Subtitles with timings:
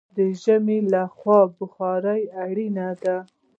[0.15, 3.17] د ژمي له خوا بخارۍ اړینه وي.